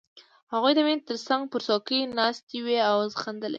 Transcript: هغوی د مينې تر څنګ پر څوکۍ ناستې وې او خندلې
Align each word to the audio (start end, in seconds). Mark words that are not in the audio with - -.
هغوی 0.53 0.73
د 0.75 0.79
مينې 0.87 1.01
تر 1.09 1.17
څنګ 1.27 1.41
پر 1.51 1.61
څوکۍ 1.67 1.99
ناستې 2.17 2.57
وې 2.65 2.77
او 2.89 2.97
خندلې 3.21 3.49